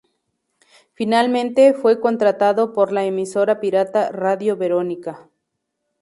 [0.95, 5.29] Finalmente fue contratado por la emisora pirata Radio Veronica.